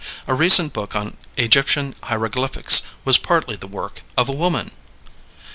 A 0.25 0.33
recent 0.33 0.73
book 0.73 0.95
on 0.95 1.15
Egyptian 1.37 1.93
hieroglyphics 2.01 2.87
was 3.05 3.19
partly 3.19 3.55
the 3.55 3.67
work 3.67 4.01
of 4.17 4.27
a 4.29 4.35
woman. 4.35 4.71